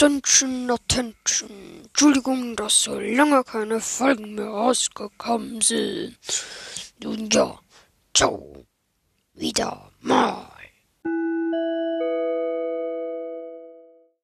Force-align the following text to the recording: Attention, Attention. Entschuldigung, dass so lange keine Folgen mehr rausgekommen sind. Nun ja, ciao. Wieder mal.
Attention, 0.00 0.70
Attention. 0.70 1.50
Entschuldigung, 1.84 2.56
dass 2.56 2.84
so 2.84 2.98
lange 2.98 3.44
keine 3.44 3.82
Folgen 3.82 4.34
mehr 4.34 4.46
rausgekommen 4.46 5.60
sind. 5.60 6.16
Nun 7.02 7.28
ja, 7.28 7.60
ciao. 8.14 8.64
Wieder 9.34 9.90
mal. 10.00 10.49